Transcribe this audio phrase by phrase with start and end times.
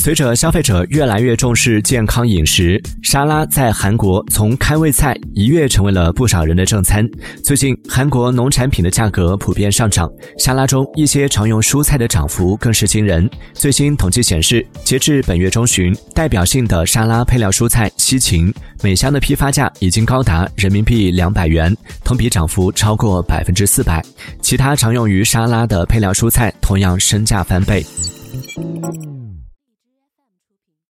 [0.00, 7.06] 随着消费者越来越重视健康饮食沙拉在韩国从开胃菜一跃成为了不少人的正餐
[7.44, 18.50] 最近韩国农产品的价格普遍上涨沙拉中一些常用蔬菜的涨幅更是惊人最新统计显示截至本月中旬代表性的沙拉配料蔬菜西芹
[18.82, 24.02] 每箱的批发价已经高达人民币两百元同比涨幅超过百分之四百
[24.40, 27.84] 其他常用于沙拉的配料蔬菜同样身价翻倍。